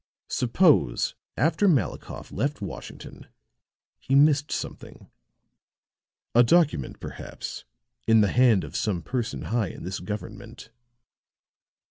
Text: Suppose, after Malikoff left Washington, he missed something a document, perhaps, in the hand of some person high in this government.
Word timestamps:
Suppose, 0.31 1.13
after 1.37 1.67
Malikoff 1.67 2.31
left 2.31 2.59
Washington, 2.59 3.27
he 3.99 4.15
missed 4.15 4.51
something 4.51 5.11
a 6.33 6.41
document, 6.41 6.99
perhaps, 6.99 7.65
in 8.07 8.21
the 8.21 8.31
hand 8.31 8.63
of 8.63 8.75
some 8.75 9.03
person 9.03 9.43
high 9.53 9.67
in 9.67 9.83
this 9.83 9.99
government. 9.99 10.71